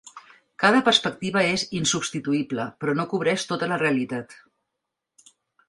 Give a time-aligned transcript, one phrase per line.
[0.61, 4.37] Cada perspectiva és insubstituïble, però no cobreix tota la realitat.